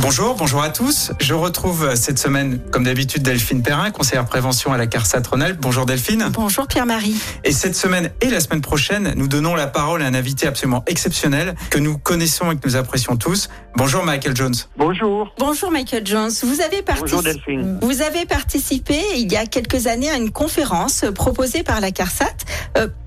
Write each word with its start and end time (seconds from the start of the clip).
Bonjour, 0.00 0.34
bonjour 0.34 0.60
à 0.62 0.68
tous. 0.70 1.12
Je 1.20 1.34
retrouve 1.34 1.94
cette 1.94 2.18
semaine, 2.18 2.58
comme 2.70 2.84
d'habitude, 2.84 3.22
Delphine 3.22 3.62
Perrin, 3.62 3.90
conseillère 3.90 4.26
prévention 4.26 4.72
à 4.72 4.76
la 4.76 4.86
CARSAT 4.86 5.22
Rhône-Alpes. 5.30 5.58
Bonjour 5.60 5.86
Delphine. 5.86 6.26
Bonjour 6.32 6.66
Pierre-Marie. 6.66 7.16
Et 7.44 7.52
cette 7.52 7.74
semaine 7.74 8.10
et 8.20 8.28
la 8.28 8.40
semaine 8.40 8.60
prochaine, 8.60 9.14
nous 9.16 9.28
donnons 9.28 9.54
la 9.54 9.66
parole 9.66 10.02
à 10.02 10.06
un 10.06 10.14
invité 10.14 10.46
absolument 10.46 10.82
exceptionnel 10.86 11.54
que 11.70 11.78
nous 11.78 11.96
connaissons 11.96 12.50
et 12.52 12.56
que 12.56 12.66
nous 12.68 12.76
apprécions 12.76 13.16
tous. 13.16 13.48
Bonjour 13.76 14.04
Michael 14.04 14.36
Jones. 14.36 14.54
Bonjour. 14.76 15.32
Bonjour 15.38 15.70
Michael 15.70 16.06
Jones. 16.06 16.30
Vous 16.42 16.60
avez, 16.60 16.82
Bonjour 17.00 17.22
Delphine. 17.22 17.78
vous 17.80 18.02
avez 18.02 18.26
participé 18.26 18.98
il 19.16 19.32
y 19.32 19.36
a 19.36 19.46
quelques 19.46 19.86
années 19.86 20.10
à 20.10 20.16
une 20.16 20.30
conférence 20.32 21.04
proposée 21.14 21.62
par 21.62 21.80
la 21.80 21.90
CARSAT. 21.92 22.26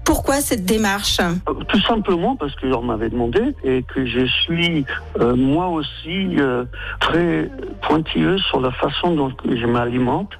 Pourquoi 0.07 0.35
cette 0.35 0.63
démarche? 0.63 1.19
Euh, 1.19 1.53
Tout 1.67 1.81
simplement 1.81 2.37
parce 2.37 2.55
que 2.55 2.65
m'avait 2.81 3.09
demandé 3.09 3.41
et 3.65 3.83
que 3.83 4.05
je 4.05 4.25
suis 4.25 4.85
euh, 5.19 5.35
moi 5.35 5.67
aussi 5.67 6.39
euh, 6.39 6.63
très 7.01 7.51
pointilleuse 7.81 8.41
sur 8.43 8.61
la 8.61 8.71
façon 8.71 9.15
dont 9.15 9.33
je 9.43 9.65
m'alimente 9.65 10.31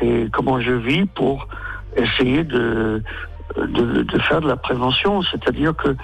et 0.00 0.28
comment 0.32 0.60
je 0.60 0.70
vis 0.70 1.06
pour 1.06 1.48
essayer 1.96 2.44
de 2.44 3.02
de, 3.56 4.02
de 4.02 4.18
faire 4.20 4.40
de 4.40 4.48
la 4.48 4.56
prévention, 4.56 5.22
c'est-à-dire 5.22 5.74
que 5.74 5.96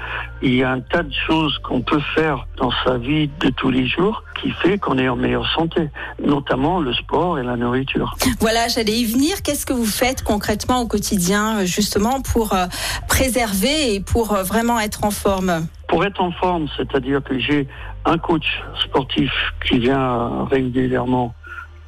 il 0.43 0.55
y 0.55 0.63
a 0.63 0.71
un 0.71 0.81
tas 0.81 1.03
de 1.03 1.13
choses 1.27 1.59
qu'on 1.59 1.81
peut 1.81 2.01
faire 2.15 2.47
dans 2.57 2.71
sa 2.85 2.99
vie 2.99 3.31
de 3.41 3.51
tous 3.51 3.71
les 3.71 3.87
jours 3.87 4.23
qui 4.41 4.51
fait 4.51 4.79
qu'on 4.79 4.99
est 4.99 5.09
en 5.09 5.17
meilleure 5.17 5.49
santé, 5.53 5.91
notamment 6.23 6.81
le 6.81 6.93
sport 6.93 7.39
et 7.39 7.43
la 7.43 7.57
nourriture. 7.57 8.15
Voilà, 8.41 8.69
j'allais 8.69 8.93
y 8.93 9.05
venir. 9.05 9.43
Qu'est-ce 9.43 9.67
que 9.67 9.73
vous 9.73 9.87
faites 9.87 10.23
concrètement 10.23 10.81
au 10.81 10.87
quotidien, 10.87 11.65
justement, 11.65 12.21
pour 12.21 12.53
euh, 12.53 12.67
préserver 13.09 13.95
et 13.95 14.01
pour 14.01 14.33
euh, 14.33 14.43
vraiment 14.43 14.79
être 14.81 15.05
en 15.05 15.11
forme? 15.11 15.67
Pour 15.89 16.05
être 16.05 16.21
en 16.21 16.33
forme, 16.33 16.67
c'est-à-dire 16.77 17.23
que 17.23 17.39
j'ai 17.39 17.69
un 18.05 18.19
coach 18.19 18.47
sportif 18.85 19.31
qui 19.67 19.79
vient 19.79 20.45
régulièrement 20.51 21.35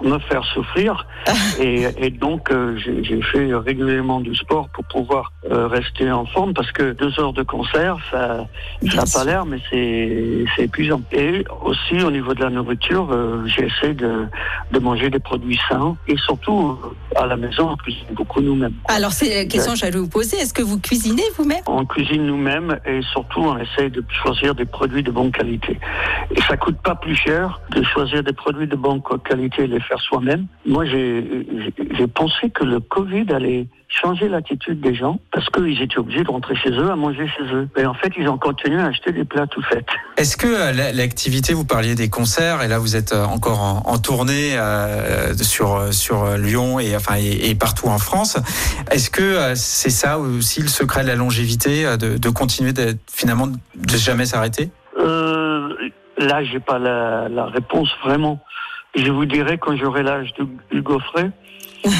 me 0.03 0.19
faire 0.19 0.45
souffrir. 0.45 1.07
Et, 1.61 1.87
et 1.99 2.11
donc 2.11 2.51
euh, 2.51 2.77
j'ai 2.77 3.03
j'ai 3.03 3.21
fait 3.21 3.53
régulièrement 3.55 4.21
du 4.21 4.35
sport 4.35 4.69
pour 4.69 4.85
pouvoir 4.85 5.33
euh, 5.51 5.67
rester 5.67 6.11
en 6.11 6.25
forme 6.25 6.55
parce 6.55 6.71
que 6.71 6.93
deux 6.93 7.19
heures 7.19 7.33
de 7.33 7.43
concert 7.43 7.97
ça 8.11 8.47
n'a 8.83 9.05
pas 9.13 9.25
l'air 9.25 9.45
mais 9.45 9.59
c'est 9.71 10.45
c'est 10.55 10.65
épuisant. 10.65 11.03
Et 11.13 11.45
aussi 11.65 12.03
au 12.03 12.11
niveau 12.11 12.35
de 12.35 12.41
la 12.41 12.51
nourriture 12.51 13.09
euh, 13.11 13.45
j'essaie 13.47 13.95
de, 13.95 14.27
de 14.73 14.79
manger 14.79 15.11
des 15.11 15.19
produits 15.19 15.59
sains 15.69 15.97
et 16.07 16.17
surtout 16.17 16.79
à 17.19 17.27
la 17.27 17.37
maison 17.37 17.71
on 17.71 17.77
cuisine 17.77 18.07
beaucoup 18.13 18.41
nous-mêmes 18.41 18.75
Alors, 18.89 19.13
c'est 19.13 19.35
la 19.35 19.45
question 19.45 19.73
que 19.73 19.79
j'allais 19.79 19.99
vous 19.99 20.09
poser. 20.09 20.37
Est-ce 20.39 20.55
que 20.55 20.63
vous 20.63 20.79
cuisinez 20.79 21.23
vous-même? 21.37 21.63
On 21.67 21.85
cuisine 21.85 22.27
nous-mêmes 22.27 22.79
et 22.87 23.01
surtout 23.13 23.41
on 23.41 23.59
essaye 23.59 23.91
de 23.91 24.05
choisir 24.23 24.55
des 24.55 24.65
produits 24.65 25.03
de 25.03 25.11
bonne 25.11 25.33
qualité. 25.33 25.79
Et 26.35 26.41
ça 26.43 26.57
coûte 26.57 26.79
pas 26.83 26.95
plus 26.95 27.17
cher 27.17 27.61
de 27.71 27.83
choisir 27.83 28.23
des 28.23 28.33
produits 28.33 28.67
de 28.67 28.77
bonne 28.77 29.03
qualité 29.25 29.65
et 29.65 29.67
les 29.67 29.81
faire 29.81 30.01
soi-même. 30.01 30.47
Moi, 30.67 30.85
j'ai 30.87 32.07
pensé 32.15 32.51
que 32.51 32.65
le 32.65 32.81
Covid 32.81 33.27
allait 33.33 33.67
changer 33.89 34.29
l'attitude 34.29 34.81
des 34.81 34.95
gens 34.95 35.19
parce 35.33 35.49
qu'ils 35.49 35.81
étaient 35.81 35.99
obligés 35.99 36.23
de 36.23 36.31
rentrer 36.31 36.55
chez 36.57 36.71
eux 36.71 36.91
à 36.91 36.97
manger 36.97 37.27
chez 37.27 37.43
eux. 37.55 37.69
Et 37.77 37.87
en 37.87 37.95
fait, 37.95 38.13
ils 38.19 38.29
ont 38.29 38.37
continué 38.39 38.81
à 38.81 38.87
acheter 38.87 39.13
des 39.13 39.25
plats 39.25 39.47
tout 39.47 39.63
faits. 39.63 39.87
Est-ce 40.19 40.37
que 40.37 40.47
euh, 40.47 40.73
la- 40.73 40.93
l'activité, 40.93 41.55
vous 41.55 41.65
parliez 41.65 41.95
des 41.95 42.11
concerts, 42.11 42.63
et 42.63 42.69
là 42.69 42.79
vous 42.79 42.97
êtes 42.97 43.13
euh, 43.13 43.25
encore 43.25 43.61
en, 43.61 43.83
en 43.87 43.99
tournée 43.99 44.59
euh, 44.59 45.35
sur 45.35 45.75
euh, 45.77 45.91
sur 45.93 46.37
Lyon 46.37 46.79
et 46.81 46.95
enfin 46.97 47.15
et, 47.19 47.49
et 47.51 47.55
partout 47.55 47.87
en 47.89 47.99
France. 47.99 48.37
Est-ce 48.91 49.11
que 49.11 49.23
euh, 49.23 49.55
c'est 49.55 49.91
ça 49.91 50.19
aussi 50.19 50.61
le 50.61 50.69
secret 50.69 51.03
de 51.03 51.09
la 51.09 51.17
longévité, 51.17 51.85
de, 51.97 52.19
de 52.19 52.29
continuer 52.31 52.73
d'être 52.73 53.01
finalement 53.11 53.47
de 53.47 53.97
jamais 53.97 54.27
s'arrêter? 54.27 54.71
Euh, 54.99 55.69
là, 56.19 56.45
j'ai 56.45 56.61
pas 56.61 56.79
la, 56.79 57.29
la 57.29 57.47
réponse 57.47 57.89
vraiment. 58.05 58.39
Je 58.97 59.11
vous 59.11 59.25
dirai 59.25 59.57
quand 59.59 59.77
j'aurai 59.77 60.03
l'âge 60.03 60.33
de 60.39 60.47
Hugo 60.77 60.99
Frey. 61.01 61.31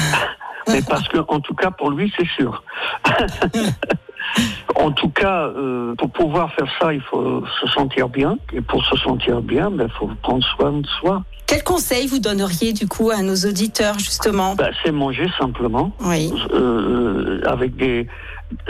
Mais 0.71 0.81
parce 0.81 1.07
que, 1.07 1.17
en 1.27 1.39
tout 1.39 1.53
cas, 1.55 1.71
pour 1.71 1.91
lui, 1.91 2.11
c'est 2.17 2.27
sûr. 2.27 2.63
en 4.75 4.91
tout 4.91 5.09
cas, 5.09 5.45
euh, 5.47 5.95
pour 5.95 6.11
pouvoir 6.11 6.51
faire 6.53 6.67
ça, 6.79 6.93
il 6.93 7.01
faut 7.01 7.43
se 7.61 7.67
sentir 7.67 8.09
bien. 8.09 8.37
Et 8.53 8.61
pour 8.61 8.83
se 8.85 8.95
sentir 8.97 9.41
bien, 9.41 9.71
il 9.71 9.89
faut 9.97 10.09
prendre 10.21 10.43
soin 10.55 10.71
de 10.73 10.87
soi. 10.99 11.23
Quel 11.47 11.63
conseil 11.63 12.05
vous 12.07 12.19
donneriez 12.19 12.73
du 12.73 12.87
coup 12.87 13.09
à 13.09 13.21
nos 13.23 13.35
auditeurs, 13.35 13.97
justement? 13.97 14.55
Ben, 14.55 14.69
c'est 14.83 14.91
manger 14.91 15.27
simplement, 15.39 15.91
Oui. 16.01 16.31
euh, 16.53 17.41
avec 17.45 17.75
des, 17.75 18.07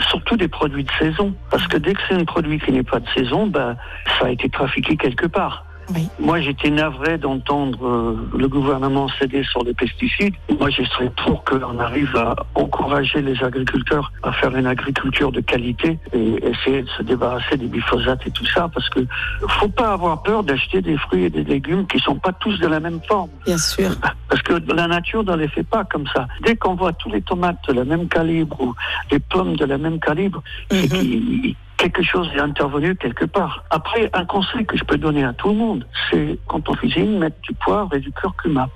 surtout 0.08 0.36
des 0.36 0.48
produits 0.48 0.84
de 0.84 0.90
saison. 0.98 1.34
Parce 1.50 1.66
que 1.66 1.76
dès 1.76 1.92
que 1.92 2.00
c'est 2.08 2.14
un 2.14 2.24
produit 2.24 2.58
qui 2.58 2.72
n'est 2.72 2.82
pas 2.82 3.00
de 3.00 3.08
saison, 3.14 3.46
ben, 3.46 3.76
ça 4.18 4.26
a 4.26 4.30
été 4.30 4.48
trafiqué 4.48 4.96
quelque 4.96 5.26
part. 5.26 5.64
Oui. 5.94 6.08
Moi, 6.18 6.40
j'étais 6.40 6.70
navré 6.70 7.18
d'entendre 7.18 7.86
euh, 7.86 8.16
le 8.38 8.48
gouvernement 8.48 9.08
céder 9.18 9.42
sur 9.44 9.62
les 9.64 9.74
pesticides. 9.74 10.34
Moi, 10.58 10.70
je 10.70 10.82
serais 10.84 11.10
pour 11.24 11.44
qu'on 11.44 11.78
arrive 11.78 12.14
à 12.16 12.36
encourager 12.54 13.20
les 13.22 13.42
agriculteurs 13.42 14.12
à 14.22 14.32
faire 14.32 14.54
une 14.56 14.66
agriculture 14.66 15.32
de 15.32 15.40
qualité 15.40 15.98
et 16.12 16.34
essayer 16.46 16.82
de 16.82 16.88
se 16.90 17.02
débarrasser 17.02 17.56
des 17.56 17.66
glyphosates 17.66 18.26
et 18.26 18.30
tout 18.30 18.46
ça, 18.46 18.68
parce 18.72 18.88
que 18.90 19.00
faut 19.48 19.68
pas 19.68 19.92
avoir 19.92 20.22
peur 20.22 20.42
d'acheter 20.42 20.80
des 20.82 20.96
fruits 20.96 21.24
et 21.24 21.30
des 21.30 21.44
légumes 21.44 21.86
qui 21.86 21.98
sont 21.98 22.16
pas 22.16 22.32
tous 22.32 22.58
de 22.58 22.66
la 22.66 22.80
même 22.80 23.00
forme. 23.08 23.30
Bien 23.46 23.58
sûr. 23.58 23.90
Parce 24.28 24.42
que 24.42 24.54
la 24.74 24.86
nature 24.86 25.24
ne 25.24 25.34
les 25.36 25.48
fait 25.48 25.64
pas 25.64 25.84
comme 25.84 26.06
ça. 26.14 26.26
Dès 26.44 26.56
qu'on 26.56 26.74
voit 26.74 26.92
tous 26.92 27.10
les 27.10 27.22
tomates 27.22 27.58
de 27.68 27.72
la 27.74 27.84
même 27.84 28.08
calibre 28.08 28.60
ou 28.60 28.74
les 29.10 29.18
pommes 29.18 29.56
de 29.56 29.64
la 29.64 29.78
même 29.78 29.98
calibre, 29.98 30.42
c'est 30.70 30.76
Mhm. 30.90 31.54
Quelque 31.80 32.02
chose 32.02 32.28
est 32.36 32.40
intervenu 32.40 32.94
quelque 32.94 33.24
part. 33.24 33.64
Après, 33.70 34.10
un 34.12 34.24
conseil 34.26 34.66
que 34.66 34.76
je 34.76 34.84
peux 34.84 34.98
donner 34.98 35.24
à 35.24 35.32
tout 35.32 35.48
le 35.48 35.54
monde, 35.54 35.86
c'est 36.10 36.38
quand 36.46 36.68
on 36.68 36.74
cuisine, 36.74 37.18
mettre 37.18 37.40
du 37.42 37.54
poivre 37.54 37.94
et 37.94 38.00
du 38.00 38.12
curcuma. 38.12 38.68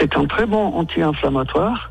C'est 0.00 0.16
un 0.16 0.26
très 0.26 0.44
bon 0.44 0.74
anti-inflammatoire 0.74 1.90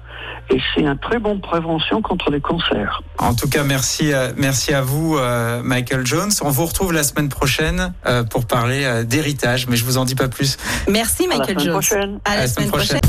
et 0.50 0.60
c'est 0.76 0.86
un 0.86 0.98
très 0.98 1.20
bon 1.20 1.40
prévention 1.40 2.02
contre 2.02 2.32
les 2.32 2.42
cancers. 2.42 3.02
En 3.18 3.34
tout 3.34 3.48
cas, 3.48 3.64
merci, 3.64 4.12
merci 4.36 4.74
à 4.74 4.82
vous, 4.82 5.18
euh, 5.18 5.62
Michael 5.64 6.06
Jones. 6.06 6.32
On 6.42 6.50
vous 6.50 6.66
retrouve 6.66 6.92
la 6.92 7.04
semaine 7.04 7.30
prochaine 7.30 7.94
euh, 8.06 8.24
pour 8.24 8.46
parler 8.46 8.84
euh, 8.84 9.04
d'héritage, 9.06 9.68
mais 9.68 9.78
je 9.78 9.86
vous 9.86 9.98
en 9.98 10.04
dis 10.04 10.16
pas 10.16 10.28
plus. 10.28 10.58
Merci 10.90 11.26
À 11.26 11.30
la 11.30 11.38
Michael 11.38 11.60
semaine 11.60 11.66
Jones. 11.66 11.74
prochaine. 11.74 12.20
À 12.26 12.36
la, 12.36 12.48
semaine 12.48 12.70
prochaine. 12.70 13.00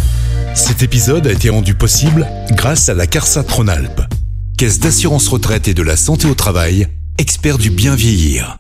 Cet 0.54 0.82
épisode 0.82 1.26
a 1.26 1.32
été 1.32 1.50
rendu 1.50 1.74
possible 1.74 2.24
grâce 2.52 2.88
à 2.88 2.94
la 2.94 3.08
CARSAT 3.08 3.50
Rhône-Alpes, 3.50 4.02
Caisse 4.56 4.78
d'assurance 4.78 5.26
retraite 5.28 5.66
et 5.66 5.74
de 5.74 5.82
la 5.82 5.96
santé 5.96 6.28
au 6.28 6.34
travail, 6.34 6.86
expert 7.18 7.58
du 7.58 7.70
bien 7.70 7.94
vieillir. 7.94 8.56